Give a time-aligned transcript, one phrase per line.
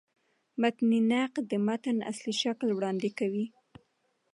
[0.61, 3.45] متني نقد د متن اصلي شکل وړاندي کوي.